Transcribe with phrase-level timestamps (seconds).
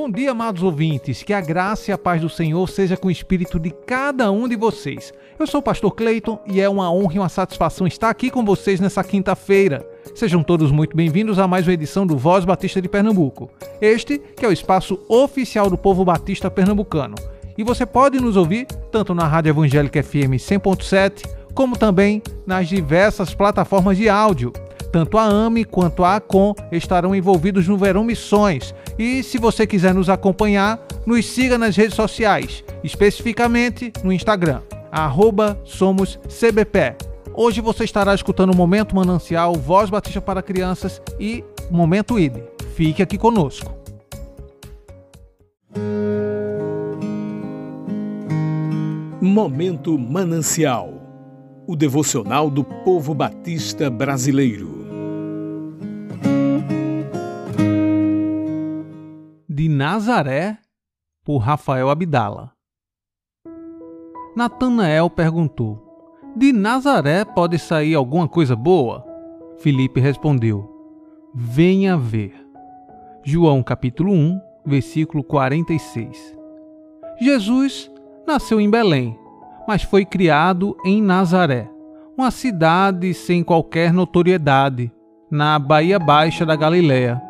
[0.00, 3.10] Bom dia, amados ouvintes, que a graça e a paz do Senhor seja com o
[3.10, 5.12] espírito de cada um de vocês.
[5.36, 8.44] Eu sou o pastor Cleiton e é uma honra e uma satisfação estar aqui com
[8.44, 9.84] vocês nessa quinta-feira.
[10.14, 13.50] Sejam todos muito bem-vindos a mais uma edição do Voz Batista de Pernambuco.
[13.80, 17.16] Este que é o espaço oficial do povo batista pernambucano.
[17.58, 23.34] E você pode nos ouvir tanto na Rádio Evangélica FM 100.7, como também nas diversas
[23.34, 24.52] plataformas de áudio.
[24.90, 28.74] Tanto a AME quanto a ACOM estarão envolvidos no Verão Missões.
[28.98, 35.60] E se você quiser nos acompanhar, nos siga nas redes sociais, especificamente no Instagram arroba
[35.64, 36.96] somos CBP.
[37.34, 42.38] Hoje você estará escutando o Momento Manancial, Voz Batista para Crianças e Momento ID.
[42.74, 43.72] Fique aqui conosco.
[49.20, 50.94] Momento Manancial
[51.66, 54.77] o devocional do povo batista brasileiro.
[59.58, 60.56] De Nazaré,
[61.24, 62.52] por Rafael Abdala.
[64.36, 65.82] Natanael perguntou:
[66.36, 69.04] De Nazaré pode sair alguma coisa boa?
[69.58, 70.72] Filipe respondeu:
[71.34, 72.36] Venha ver.
[73.24, 76.38] João capítulo 1, versículo 46.
[77.20, 77.90] Jesus
[78.28, 79.18] nasceu em Belém,
[79.66, 81.68] mas foi criado em Nazaré,
[82.16, 84.92] uma cidade sem qualquer notoriedade,
[85.28, 87.20] na Baía Baixa da Galiléia.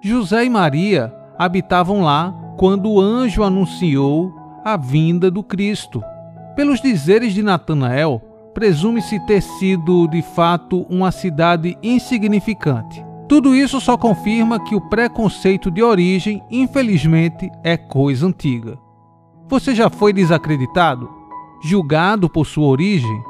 [0.00, 6.02] José e Maria habitavam lá quando o anjo anunciou a vinda do Cristo.
[6.56, 8.20] Pelos dizeres de Natanael,
[8.52, 13.04] presume-se ter sido de fato uma cidade insignificante.
[13.28, 18.76] Tudo isso só confirma que o preconceito de origem, infelizmente, é coisa antiga.
[19.46, 21.08] Você já foi desacreditado?
[21.62, 23.22] Julgado por sua origem?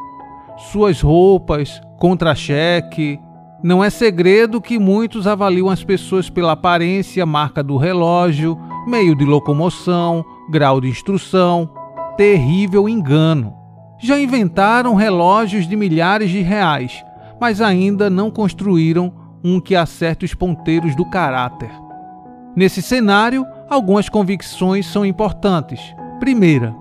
[0.57, 3.21] Suas roupas, contra-cheque?
[3.63, 9.25] Não é segredo que muitos avaliam as pessoas pela aparência, marca do relógio, meio de
[9.25, 11.69] locomoção, grau de instrução,
[12.17, 13.53] terrível engano.
[13.99, 17.05] Já inventaram relógios de milhares de reais,
[17.41, 21.71] mas ainda não construíram um que acerte os ponteiros do caráter.
[22.55, 25.81] Nesse cenário, algumas convicções são importantes.
[26.21, 26.75] Primeira,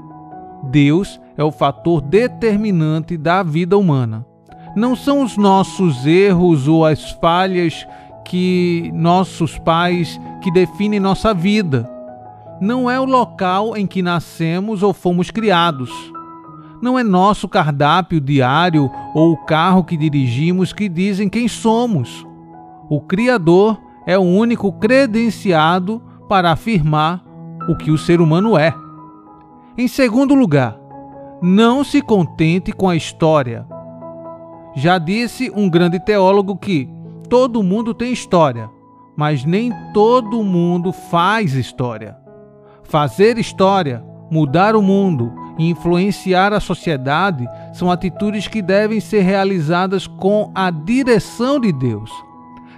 [0.64, 4.26] Deus é o fator determinante da vida humana.
[4.78, 7.88] Não são os nossos erros ou as falhas
[8.24, 11.90] que nossos pais que definem nossa vida
[12.62, 15.90] não é o local em que nascemos ou fomos criados.
[16.80, 22.24] Não é nosso cardápio diário ou o carro que dirigimos que dizem quem somos.
[22.88, 26.00] O Criador é o único credenciado
[26.30, 27.24] para afirmar
[27.68, 28.76] o que o ser humano é.
[29.76, 30.78] Em segundo lugar,
[31.42, 33.66] não se contente com a história.
[34.78, 36.88] Já disse um grande teólogo que
[37.28, 38.70] todo mundo tem história,
[39.16, 42.16] mas nem todo mundo faz história.
[42.84, 47.44] Fazer história, mudar o mundo e influenciar a sociedade
[47.74, 52.12] são atitudes que devem ser realizadas com a direção de Deus.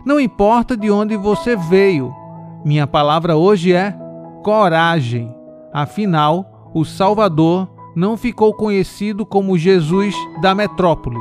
[0.05, 2.15] Não importa de onde você veio,
[2.63, 3.93] minha palavra hoje é
[4.41, 5.35] coragem.
[5.73, 11.19] Afinal, o Salvador não ficou conhecido como Jesus da metrópole,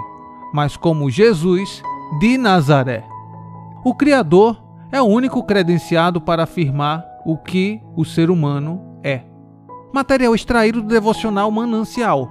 [0.53, 1.82] mas como Jesus
[2.20, 3.04] de Nazaré.
[3.84, 9.25] O Criador é o único credenciado para afirmar o que o ser humano é.
[9.92, 12.28] Material extraído do devocional Manancial.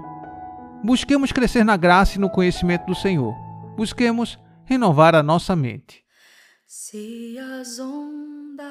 [0.83, 3.33] Busquemos crescer na graça e no conhecimento do Senhor.
[3.75, 6.03] Busquemos renovar a nossa mente.
[6.65, 8.67] Se as ondas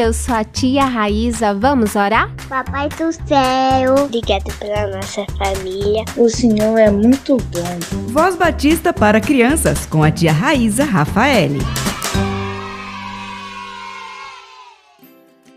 [0.00, 1.52] Eu sou a tia Raíza.
[1.52, 2.34] Vamos orar?
[2.48, 6.02] Papai do céu, obrigado pela nossa família.
[6.16, 8.08] O Senhor é muito bom.
[8.08, 11.58] Voz Batista para crianças com a tia Raíza Rafaele.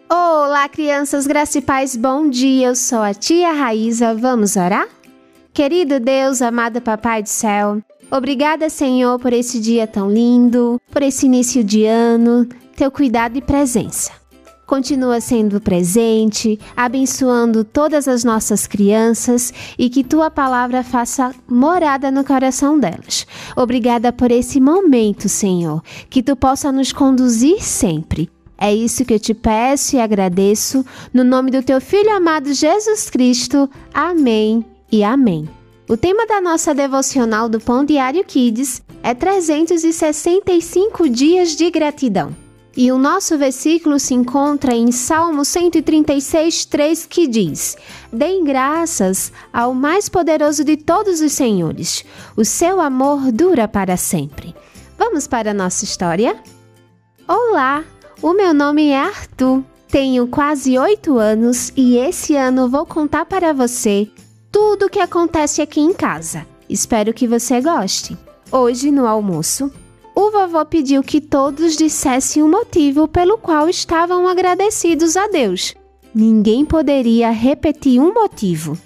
[0.09, 2.67] Olá, crianças, graça e paz, bom dia.
[2.67, 4.13] Eu sou a tia Raíza.
[4.13, 4.89] Vamos orar?
[5.53, 7.81] Querido Deus, amado Papai do céu,
[8.11, 13.41] obrigada, Senhor, por esse dia tão lindo, por esse início de ano, teu cuidado e
[13.41, 14.22] presença.
[14.65, 22.23] Continua sendo presente, abençoando todas as nossas crianças e que tua palavra faça morada no
[22.23, 23.27] coração delas.
[23.55, 28.29] Obrigada por esse momento, Senhor, que tu possa nos conduzir sempre.
[28.57, 33.09] É isso que eu te peço e agradeço, no nome do teu Filho amado Jesus
[33.09, 33.69] Cristo.
[33.93, 35.49] Amém e amém.
[35.89, 42.42] O tema da nossa devocional do Pão Diário Kids é 365 dias de gratidão.
[42.75, 47.77] E o nosso versículo se encontra em Salmo 136, 3, que diz:
[48.11, 52.03] Deem graças ao mais poderoso de todos os senhores.
[52.35, 54.55] O seu amor dura para sempre.
[54.97, 56.35] Vamos para a nossa história?
[57.27, 57.83] Olá,
[58.21, 59.63] o meu nome é Arthur.
[59.87, 64.09] Tenho quase oito anos e esse ano vou contar para você
[64.51, 66.47] tudo o que acontece aqui em casa.
[66.67, 68.17] Espero que você goste.
[68.51, 69.71] Hoje, no almoço,
[70.15, 75.73] o vovô pediu que todos dissessem o motivo pelo qual estavam agradecidos a Deus.
[76.13, 78.77] Ninguém poderia repetir um motivo.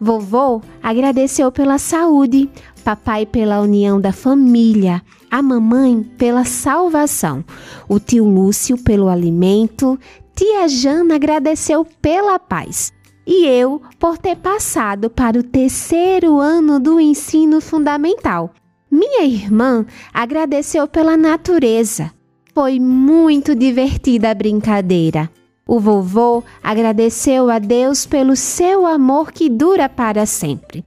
[0.00, 2.50] Vovô agradeceu pela saúde,
[2.82, 7.44] papai pela união da família, a mamãe pela salvação,
[7.88, 9.98] o tio Lúcio pelo alimento,
[10.34, 12.92] tia Jana agradeceu pela paz
[13.26, 18.52] e eu por ter passado para o terceiro ano do ensino fundamental.
[18.94, 22.12] Minha irmã agradeceu pela natureza.
[22.54, 25.30] Foi muito divertida a brincadeira.
[25.66, 30.84] O vovô agradeceu a Deus pelo seu amor que dura para sempre.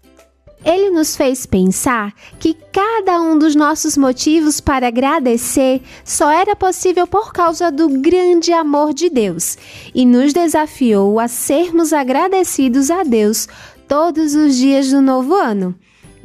[0.63, 7.07] Ele nos fez pensar que cada um dos nossos motivos para agradecer só era possível
[7.07, 9.57] por causa do grande amor de Deus
[9.95, 13.47] e nos desafiou a sermos agradecidos a Deus
[13.87, 15.73] todos os dias do novo ano.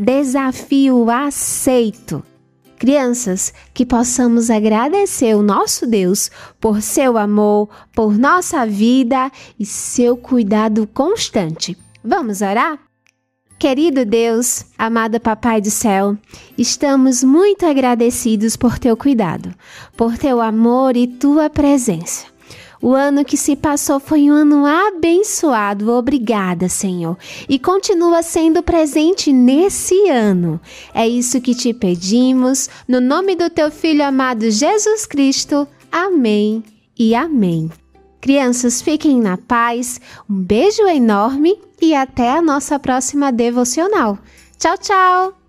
[0.02, 2.22] Desafio aceito.
[2.78, 10.16] Crianças, que possamos agradecer o nosso Deus por seu amor, por nossa vida e seu
[10.16, 11.76] cuidado constante.
[12.02, 12.78] Vamos orar?
[13.58, 16.16] Querido Deus, amado Papai do céu,
[16.56, 19.54] estamos muito agradecidos por teu cuidado,
[19.98, 22.24] por teu amor e tua presença.
[22.82, 25.90] O ano que se passou foi um ano abençoado.
[25.92, 27.16] Obrigada, Senhor.
[27.48, 30.58] E continua sendo presente nesse ano.
[30.94, 35.68] É isso que te pedimos, no nome do teu filho amado Jesus Cristo.
[35.92, 36.64] Amém
[36.98, 37.70] e amém.
[38.20, 40.00] Crianças, fiquem na paz.
[40.28, 44.18] Um beijo enorme e até a nossa próxima devocional.
[44.58, 45.39] Tchau, tchau!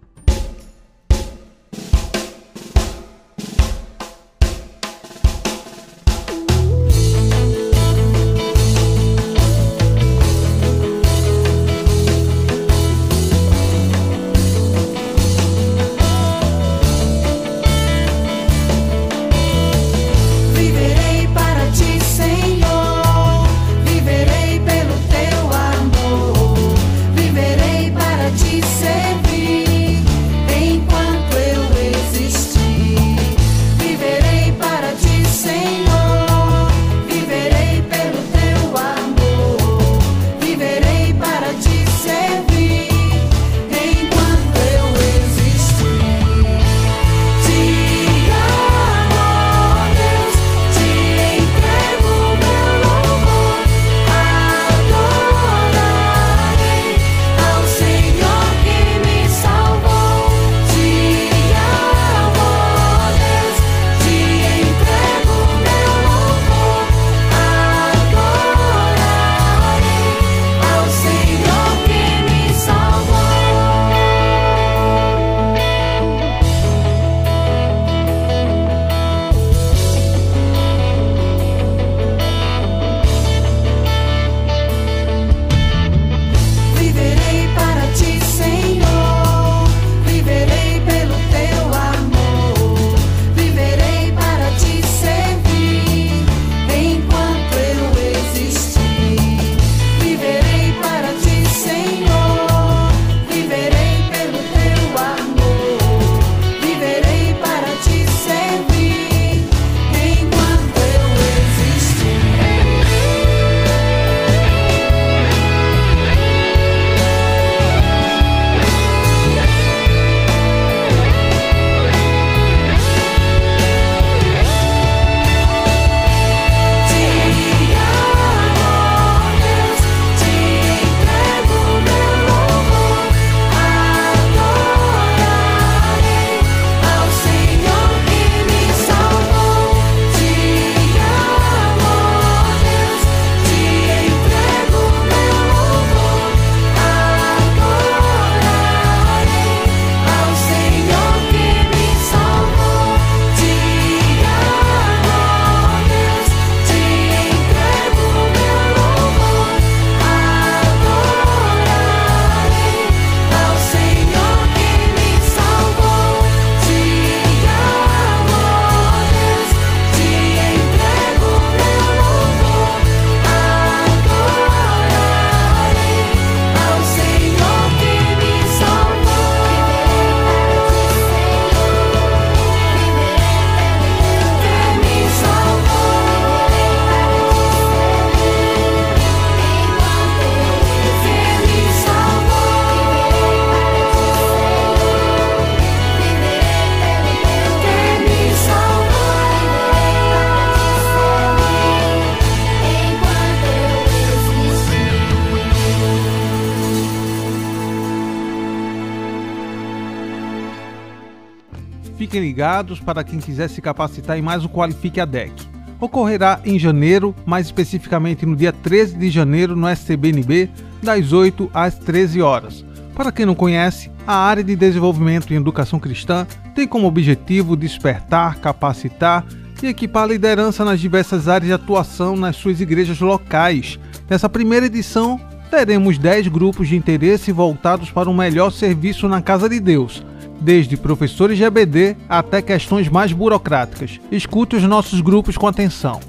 [212.79, 215.31] Para quem quiser se capacitar em mais o Qualifique ADEC.
[215.79, 220.49] Ocorrerá em janeiro, mais especificamente no dia 13 de janeiro, no SCBNB,
[220.81, 222.65] das 8 às 13 horas.
[222.93, 228.37] Para quem não conhece, a área de desenvolvimento em educação cristã tem como objetivo despertar,
[228.39, 229.25] capacitar
[229.63, 233.79] e equipar a liderança nas diversas áreas de atuação nas suas igrejas locais.
[234.09, 235.19] Nessa primeira edição,
[235.49, 240.03] teremos 10 grupos de interesse voltados para um melhor serviço na casa de Deus,
[240.41, 243.99] desde professores de EBD até questões mais burocráticas.
[244.11, 245.99] Escute os nossos grupos com atenção.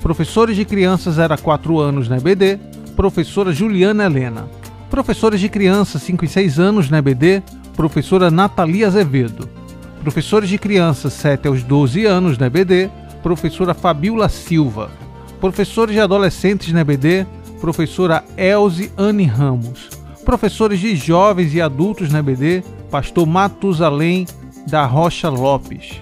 [0.00, 2.60] Professores de crianças 0 a 4 anos na EBD,
[2.94, 4.48] professora Juliana Helena.
[4.88, 7.42] Professores de crianças 5 e 6 anos na EBD,
[7.76, 9.48] professora Natalia Azevedo.
[10.00, 12.88] Professores de crianças 7 aos 12 anos na EBD,
[13.20, 14.90] professora Fabiola Silva.
[15.40, 17.26] Professores de adolescentes na EBD,
[17.60, 19.88] professora Elze Anne Ramos.
[20.24, 22.62] Professores de jovens e adultos na EBD,
[22.96, 24.26] pastor Matusalém
[24.66, 26.00] da Rocha Lopes.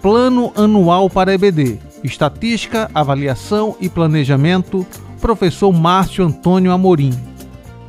[0.00, 4.86] Plano Anual para EBD, Estatística, Avaliação e Planejamento,
[5.20, 7.12] professor Márcio Antônio Amorim.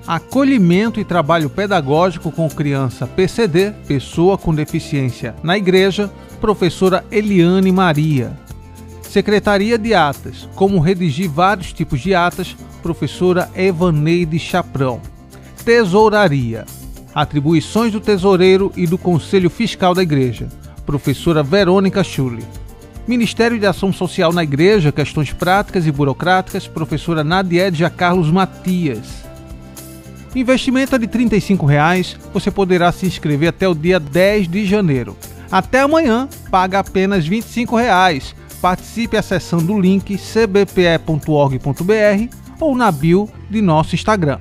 [0.08, 6.12] Acolhimento e trabalho pedagógico com criança PCD, pessoa com deficiência na igreja,
[6.42, 8.36] professora Eliane Maria.
[9.04, 15.00] Secretaria de Atas, como redigir vários tipos de atas, professora Evaneide Chaprão.
[15.64, 16.66] Tesouraria,
[17.14, 20.48] atribuições do tesoureiro e do Conselho Fiscal da Igreja,
[20.86, 22.44] professora Verônica Schulli.
[23.08, 29.24] Ministério de Ação Social na Igreja, questões práticas e burocráticas, professora Nadiedja Carlos Matias.
[30.36, 35.18] Investimento é de 35 reais, você poderá se inscrever até o dia 10 de janeiro.
[35.52, 38.36] Até amanhã, paga apenas 25 reais.
[38.62, 41.66] Participe acessando o link cbpe.org.br
[42.60, 44.40] ou na bio de nosso Instagram.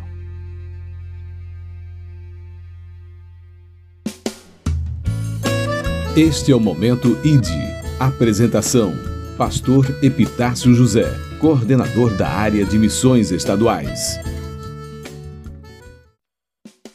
[6.17, 7.47] Este é o Momento ID.
[8.01, 8.93] Apresentação:
[9.37, 14.19] Pastor Epitácio José, coordenador da área de missões estaduais.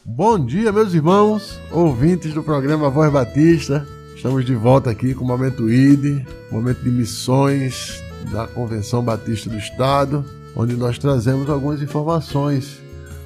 [0.03, 3.87] Bom dia, meus irmãos, ouvintes do programa Voz Batista.
[4.15, 9.57] Estamos de volta aqui com o Momento ID, momento de missões da Convenção Batista do
[9.57, 12.81] Estado, onde nós trazemos algumas informações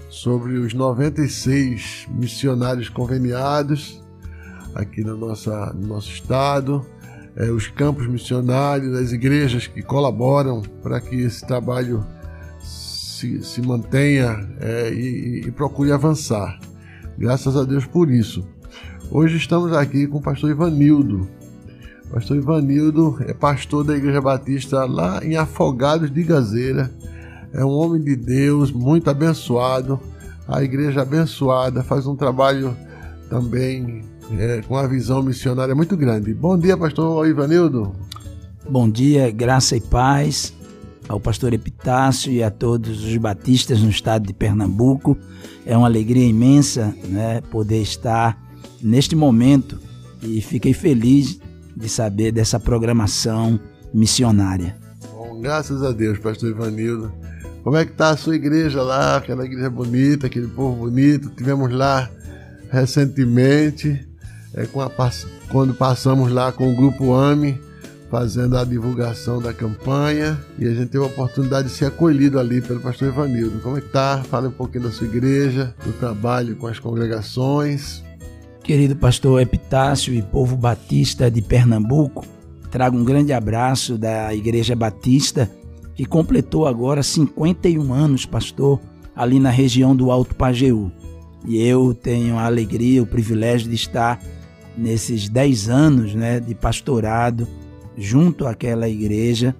[0.09, 4.05] sobre os 96 missionários conveniados
[4.77, 6.85] aqui na nossa, no nosso estado,
[7.35, 12.05] é, os campos missionários, as igrejas que colaboram para que esse trabalho
[12.59, 16.59] se, se mantenha é, e, e procure avançar.
[17.17, 18.47] Graças a Deus por isso.
[19.09, 21.27] Hoje estamos aqui com o pastor Ivanildo.
[22.05, 26.91] O pastor Ivanildo é pastor da Igreja Batista lá em Afogados de Gazeira.
[27.51, 29.99] É um homem de Deus, muito abençoado.
[30.47, 32.75] A igreja abençoada faz um trabalho
[33.29, 36.33] também é, com uma visão missionária muito grande.
[36.33, 37.95] Bom dia, pastor Ivanildo.
[38.69, 40.53] Bom dia, graça e paz
[41.07, 45.17] ao pastor Epitácio e a todos os batistas no estado de Pernambuco.
[45.65, 48.37] É uma alegria imensa né, poder estar
[48.81, 49.79] neste momento
[50.21, 51.39] e fiquei feliz
[51.75, 53.59] de saber dessa programação
[53.93, 54.75] missionária.
[55.13, 57.11] Bom, graças a Deus, pastor Ivanildo.
[57.63, 61.29] Como é que está a sua igreja lá, aquela igreja bonita, aquele povo bonito?
[61.29, 62.09] Tivemos lá
[62.69, 64.06] recentemente,
[64.57, 65.11] é, a,
[65.49, 67.61] quando passamos lá com o grupo AME,
[68.09, 72.61] fazendo a divulgação da campanha e a gente teve a oportunidade de ser acolhido ali
[72.61, 73.59] pelo pastor Ivanildo.
[73.59, 74.23] Como é que tá?
[74.29, 78.03] Fala um pouquinho da sua igreja, do trabalho com as congregações.
[78.63, 82.25] Querido pastor Epitácio e povo batista de Pernambuco,
[82.71, 85.49] trago um grande abraço da Igreja Batista,
[85.95, 88.79] que completou agora 51 anos, pastor,
[89.15, 90.91] ali na região do Alto Pajeú.
[91.45, 94.19] E eu tenho a alegria, o privilégio de estar
[94.77, 97.47] nesses 10 anos né, de pastorado
[97.97, 99.55] junto àquela igreja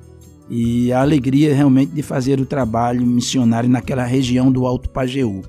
[0.49, 5.41] e a alegria realmente de fazer o trabalho missionário naquela região do Alto Pajeú.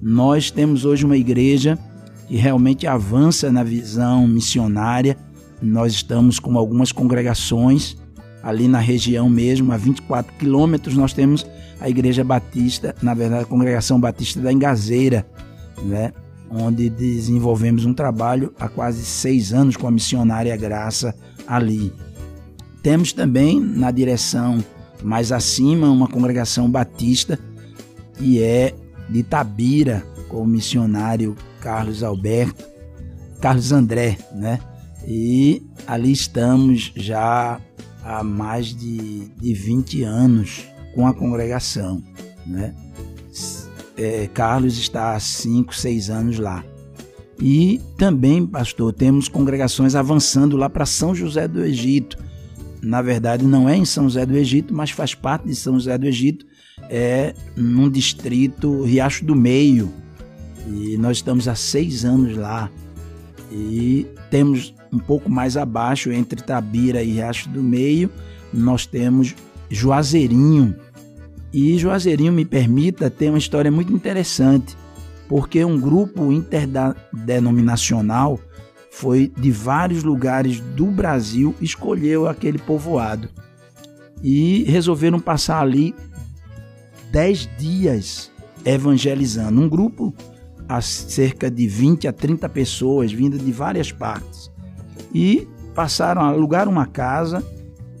[0.00, 1.78] Nós temos hoje uma igreja
[2.26, 5.16] que realmente avança na visão missionária.
[5.60, 7.96] Nós estamos com algumas congregações
[8.42, 11.46] ali na região mesmo, a 24 quilômetros, nós temos
[11.80, 15.24] a Igreja Batista, na verdade, a Congregação Batista da Engazeira,
[15.84, 16.12] né?
[16.52, 21.14] Onde desenvolvemos um trabalho há quase seis anos com a missionária Graça
[21.46, 21.92] ali.
[22.82, 24.62] Temos também na direção
[25.02, 27.38] mais acima uma congregação batista
[28.14, 28.74] que é
[29.08, 32.64] de Tabira, com o missionário Carlos Alberto,
[33.40, 34.60] Carlos André, né?
[35.06, 37.60] E ali estamos já
[38.04, 42.02] há mais de, de 20 anos com a congregação,
[42.46, 42.74] né?
[43.96, 46.64] É, Carlos está há 5, 6 anos lá.
[47.40, 52.16] E também, pastor, temos congregações avançando lá para São José do Egito.
[52.80, 55.96] Na verdade, não é em São José do Egito, mas faz parte de São José
[55.98, 56.46] do Egito,
[56.88, 59.92] é num distrito Riacho do Meio.
[60.68, 62.70] E nós estamos há seis anos lá.
[63.50, 68.10] E temos um pouco mais abaixo, entre Tabira e Riacho do Meio,
[68.52, 69.34] nós temos
[69.70, 70.76] Juazeirinho.
[71.52, 74.76] E Juazeirinho, me permita, tem uma história muito interessante
[75.28, 78.38] porque um grupo interdenominacional
[78.90, 83.30] foi de vários lugares do Brasil escolheu aquele povoado
[84.22, 85.94] e resolveram passar ali
[87.10, 88.30] dez dias
[88.64, 89.60] evangelizando.
[89.60, 90.14] Um grupo
[90.68, 94.50] a cerca de 20 a 30 pessoas vindas de várias partes.
[95.14, 97.42] E passaram, alugaram uma casa,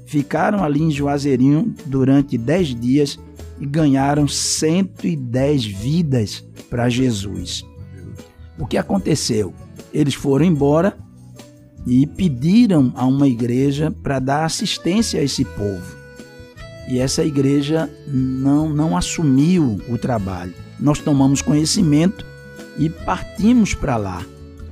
[0.06, 3.18] ficaram ali em Juazeirinho durante 10 dias
[3.60, 7.64] e ganharam 110 vidas para Jesus.
[8.58, 9.54] O que aconteceu?
[9.92, 10.96] Eles foram embora
[11.86, 15.96] e pediram a uma igreja para dar assistência a esse povo.
[16.88, 20.54] E essa igreja não, não assumiu o trabalho.
[20.78, 22.26] Nós tomamos conhecimento
[22.78, 24.24] e partimos para lá.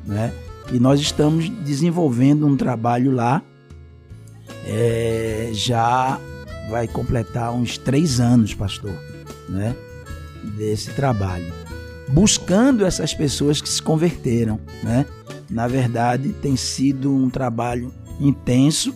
[0.04, 0.32] Né?
[0.72, 3.42] E nós estamos desenvolvendo um trabalho lá
[4.66, 6.18] é, já
[6.70, 8.94] vai completar uns três anos, pastor,
[9.48, 9.74] né?
[10.56, 11.52] Desse trabalho.
[12.09, 15.04] Buscando essas pessoas que se converteram, né?
[15.50, 18.94] Na verdade, tem sido um trabalho intenso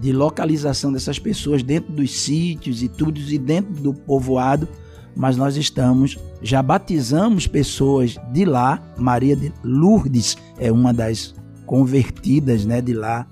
[0.00, 4.68] de localização dessas pessoas dentro dos sítios e tudo e dentro do povoado,
[5.16, 8.80] mas nós estamos já batizamos pessoas de lá.
[8.96, 11.34] Maria de Lourdes é uma das
[11.66, 13.26] convertidas, né, de lá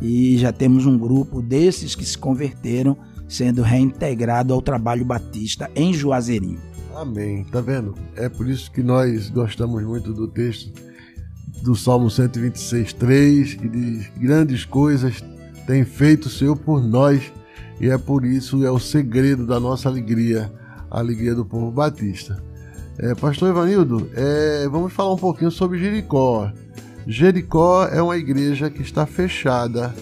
[0.00, 2.96] e já temos um grupo desses que se converteram
[3.28, 6.58] sendo reintegrado ao trabalho batista em Juazeirinho.
[6.94, 7.44] Amém.
[7.44, 7.94] Tá vendo?
[8.16, 10.72] É por isso que nós gostamos muito do texto
[11.62, 15.22] do Salmo 126, 3, que diz: Grandes coisas
[15.66, 17.32] tem feito o Senhor por nós,
[17.80, 20.50] e é por isso é o segredo da nossa alegria,
[20.90, 22.42] a alegria do povo batista.
[22.98, 26.50] É, Pastor Evanildo, é, vamos falar um pouquinho sobre Jericó.
[27.10, 29.94] Jericó é uma igreja que está fechada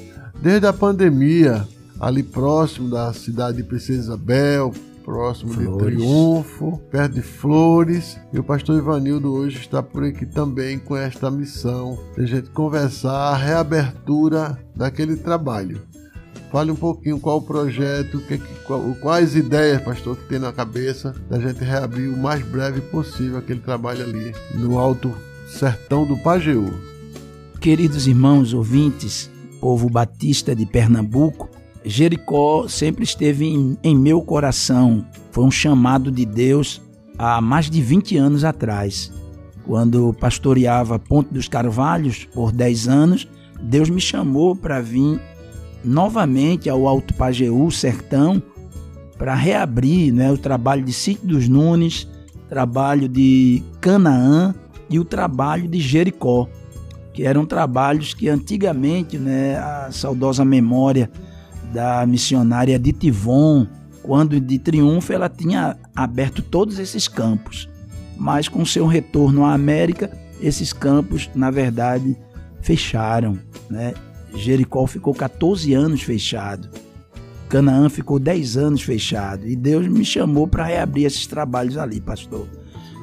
[0.42, 1.64] desde a pandemia,
[2.00, 5.98] ali próximo da cidade de Princesa Isabel, próximo Flores.
[5.98, 8.18] de Triunfo, perto de Flores.
[8.32, 12.50] E o pastor Ivanildo hoje está por aqui também com esta missão de a gente
[12.50, 15.80] conversar a reabertura daquele trabalho.
[16.50, 21.14] Fale um pouquinho qual o projeto, que, qual, quais ideias, pastor, que tem na cabeça
[21.30, 25.14] da gente reabrir o mais breve possível aquele trabalho ali no alto
[25.46, 26.95] sertão do Pajeú.
[27.66, 29.28] Queridos irmãos ouvintes,
[29.60, 31.50] povo batista de Pernambuco,
[31.84, 35.04] Jericó sempre esteve em, em, meu coração.
[35.32, 36.80] Foi um chamado de Deus
[37.18, 39.12] há mais de 20 anos atrás.
[39.64, 43.28] Quando pastoreava Ponte dos Carvalhos por 10 anos,
[43.60, 45.20] Deus me chamou para vir
[45.84, 48.40] novamente ao Alto Pajeú, sertão,
[49.18, 52.06] para reabrir né, o trabalho de Sítio dos Nunes,
[52.48, 54.54] trabalho de Canaã
[54.88, 56.48] e o trabalho de Jericó
[57.16, 61.10] que eram trabalhos que antigamente, né, a saudosa memória
[61.72, 63.66] da missionária de Tivon,
[64.02, 67.70] quando de triunfo ela tinha aberto todos esses campos,
[68.18, 70.10] mas com seu retorno à América,
[70.42, 72.14] esses campos, na verdade,
[72.60, 73.38] fecharam,
[73.70, 73.94] né?
[74.34, 76.68] Jericó ficou 14 anos fechado.
[77.48, 82.46] Canaã ficou 10 anos fechado e Deus me chamou para reabrir esses trabalhos ali, pastor.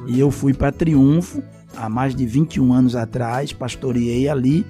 [0.06, 1.42] E eu fui para Triunfo
[1.76, 4.64] há mais de 21 anos atrás, pastoreei ali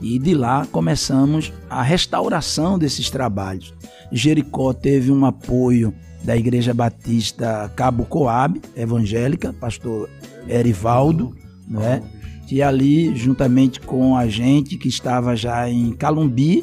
[0.00, 3.72] e de lá começamos a restauração desses trabalhos.
[4.12, 10.08] Jericó teve um apoio da Igreja Batista Cabo Coab, evangélica, pastor
[10.48, 11.34] Erivaldo,
[11.68, 12.02] né?
[12.46, 16.62] que ali, juntamente com a gente que estava já em Calumbi,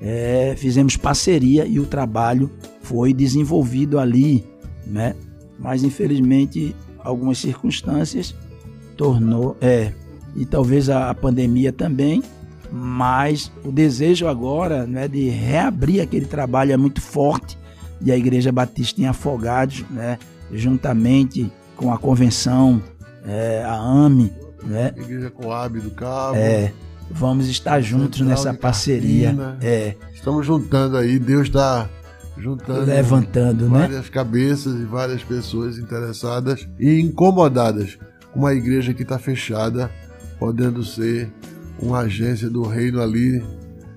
[0.00, 2.50] é, fizemos parceria e o trabalho
[2.82, 4.44] foi desenvolvido ali,
[4.86, 5.14] né?
[5.58, 8.34] Mas infelizmente algumas circunstâncias
[8.94, 9.92] tornou, é,
[10.34, 12.22] e talvez a, a pandemia também,
[12.70, 17.58] mas o desejo agora né, de reabrir aquele trabalho é muito forte
[18.00, 20.18] e a Igreja Batista em Afogados, né,
[20.52, 22.82] juntamente com a convenção,
[23.24, 26.36] é, a AME, né, Igreja Coab do Cabo.
[26.36, 26.72] É,
[27.10, 29.34] vamos estar juntos Central nessa parceria.
[29.60, 29.94] É.
[30.12, 31.88] Estamos juntando aí, Deus está
[32.36, 33.80] juntando levantando né?
[33.80, 34.10] várias né?
[34.10, 37.96] cabeças e várias pessoas interessadas e incomodadas
[38.34, 39.90] uma igreja que está fechada,
[40.38, 41.32] podendo ser
[41.80, 43.44] uma agência do reino ali,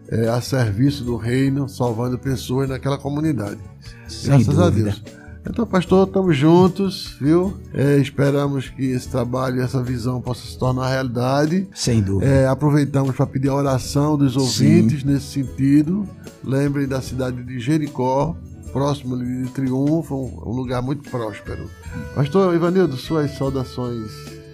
[0.09, 3.59] é, a serviço do reino, salvando pessoas naquela comunidade.
[4.07, 4.65] Sem Graças dúvida.
[4.65, 5.03] a Deus.
[5.49, 7.53] Então, pastor, estamos juntos, viu?
[7.73, 11.67] É, esperamos que esse trabalho, essa visão possa se tornar realidade.
[11.73, 12.29] Sem dúvida.
[12.29, 15.07] É, aproveitamos para pedir a oração dos ouvintes Sim.
[15.07, 16.05] nesse sentido.
[16.43, 18.35] Lembrem da cidade de Jericó,
[18.67, 21.69] próximo de Triunfo, um lugar muito próspero.
[22.15, 24.11] Pastor Ivanildo, suas saudações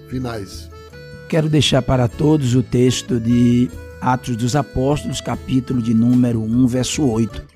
[0.10, 0.70] finais.
[1.30, 7.04] Quero deixar para todos o texto de Atos dos Apóstolos, capítulo de número 1, verso
[7.04, 7.54] 8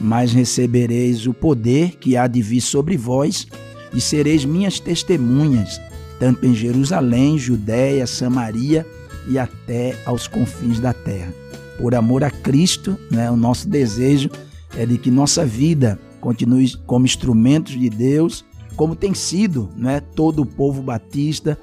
[0.00, 3.46] mas recebereis o poder que há de vir sobre vós
[3.92, 5.78] e sereis minhas testemunhas,
[6.18, 8.86] tanto em Jerusalém, Judéia, Samaria
[9.28, 11.34] e até aos confins da terra.
[11.76, 14.30] Por amor a Cristo, né, o nosso desejo
[14.76, 18.44] é de que nossa vida continue como instrumentos de Deus,
[18.76, 21.58] como tem sido né, todo o povo batista,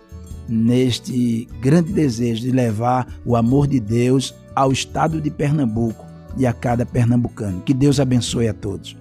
[0.48, 6.06] neste grande desejo de levar o amor de Deus ao estado de Pernambuco
[6.38, 7.62] e a cada pernambucano.
[7.62, 8.96] Que Deus abençoe a todos.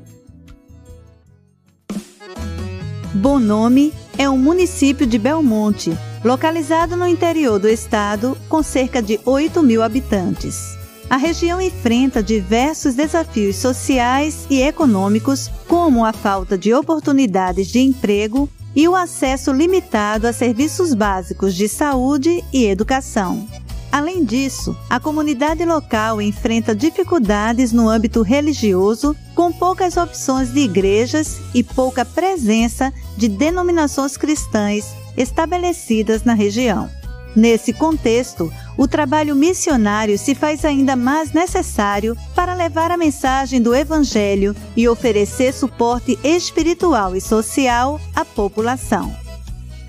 [3.15, 9.63] Bonome é um município de Belmonte, localizado no interior do estado, com cerca de 8
[9.63, 10.77] mil habitantes.
[11.09, 18.49] A região enfrenta diversos desafios sociais e econômicos, como a falta de oportunidades de emprego
[18.75, 23.47] e o acesso limitado a serviços básicos de saúde e educação.
[23.93, 31.39] Além disso, a comunidade local enfrenta dificuldades no âmbito religioso, com poucas opções de igrejas
[31.55, 36.91] e pouca presença de denominações cristãs estabelecidas na região.
[37.35, 43.75] Nesse contexto, o trabalho missionário se faz ainda mais necessário para levar a mensagem do
[43.75, 49.15] Evangelho e oferecer suporte espiritual e social à população.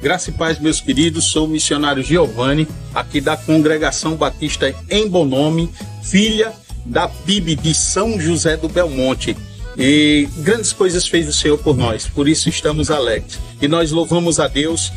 [0.02, 1.32] Graça e paz, meus queridos.
[1.32, 5.72] Sou o missionário Giovanni, aqui da Congregação Batista em Bonome,
[6.04, 6.54] filha
[6.86, 9.36] da PIB de São José do Belmonte.
[9.78, 13.40] E grandes coisas fez o Senhor por nós, por isso estamos alegres.
[13.62, 14.92] E nós louvamos a Deus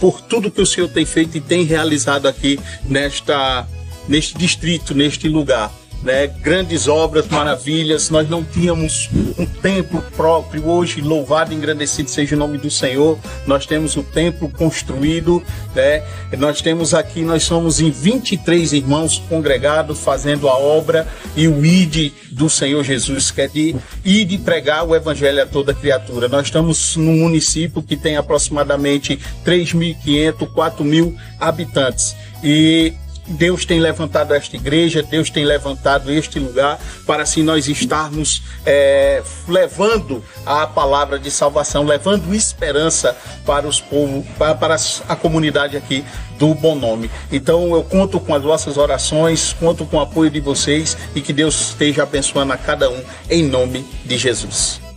[0.00, 3.68] por tudo que o Senhor tem feito e tem realizado aqui nesta,
[4.08, 5.70] neste distrito, neste lugar
[6.02, 8.10] né, grandes obras, maravilhas.
[8.10, 9.08] Nós não tínhamos
[9.38, 10.66] um templo próprio.
[10.68, 13.18] Hoje, louvado e engrandecido seja o nome do Senhor.
[13.46, 15.42] Nós temos o templo construído.
[15.74, 16.02] Né?
[16.38, 22.12] Nós temos aqui, nós somos em 23 irmãos congregados fazendo a obra e o ID
[22.30, 26.28] do Senhor Jesus, que é de ir de pregar o evangelho a toda criatura.
[26.28, 32.14] Nós estamos num município que tem aproximadamente 3.500, 4.000 habitantes.
[32.42, 32.94] E
[33.30, 39.22] Deus tem levantado esta igreja, Deus tem levantado este lugar para assim nós estarmos é,
[39.48, 43.16] levando a palavra de salvação, levando esperança
[43.46, 44.76] para os povos, para, para
[45.08, 46.04] a comunidade aqui
[46.38, 47.10] do Bom Nome.
[47.30, 51.32] Então eu conto com as vossas orações, conto com o apoio de vocês e que
[51.32, 54.89] Deus esteja abençoando a cada um em nome de Jesus.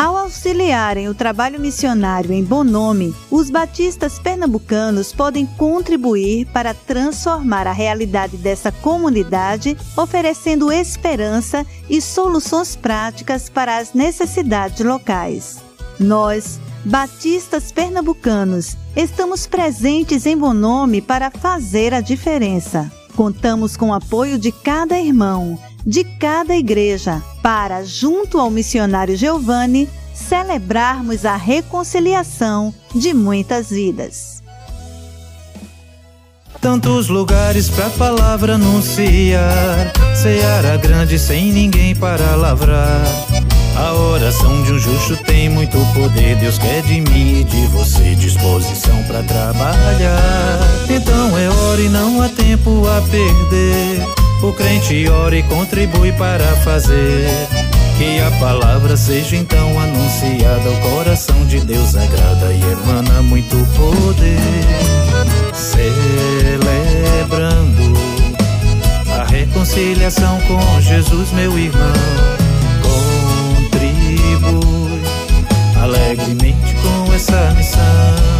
[0.00, 7.66] Ao auxiliarem o trabalho missionário em bom nome, os batistas pernambucanos podem contribuir para transformar
[7.66, 15.58] a realidade dessa comunidade, oferecendo esperança e soluções práticas para as necessidades locais.
[15.98, 22.90] Nós, batistas pernambucanos, estamos presentes em bom nome para fazer a diferença.
[23.14, 29.88] Contamos com o apoio de cada irmão de cada igreja, para, junto ao missionário Giovanni,
[30.14, 34.40] celebrarmos a reconciliação de muitas vidas.
[36.60, 43.02] Tantos lugares para a palavra anunciar, seara grande sem ninguém para lavrar.
[43.76, 46.36] A oração de um justo tem muito poder.
[46.36, 50.60] Deus quer de mim e de você disposição para trabalhar.
[50.90, 54.19] Então é hora e não há tempo a perder.
[54.42, 57.28] O crente ora e contribui para fazer
[57.98, 64.38] que a palavra seja então anunciada ao coração de Deus agrada e emana muito poder,
[65.52, 66.62] celebrando
[69.20, 71.92] a reconciliação com Jesus, meu irmão.
[73.62, 75.02] Contribui
[75.82, 78.39] alegremente com essa missão,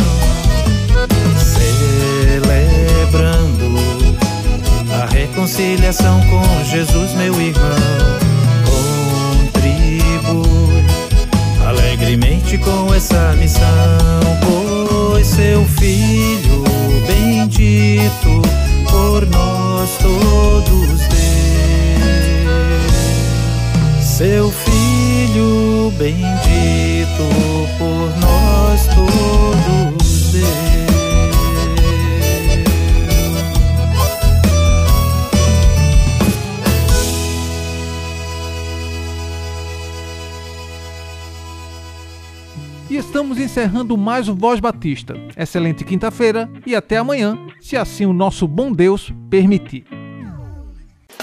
[5.41, 7.77] reconciliação com Jesus, meu irmão.
[9.47, 10.85] Contribui
[11.67, 13.65] alegremente com essa missão,
[14.45, 16.63] pois seu Filho
[17.07, 18.43] bendito
[18.91, 21.31] por nós todos deu.
[24.03, 27.25] Seu Filho bendito
[27.79, 28.30] por nós
[43.39, 45.15] encerrando mais o Voz Batista.
[45.37, 49.85] Excelente quinta-feira e até amanhã, se assim o nosso bom Deus permitir.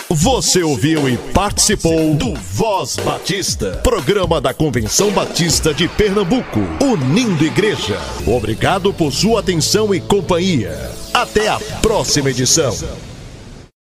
[0.09, 7.99] Você ouviu e participou do Voz Batista, programa da Convenção Batista de Pernambuco, unindo igreja.
[8.25, 10.71] Obrigado por sua atenção e companhia.
[11.13, 12.73] Até a próxima edição.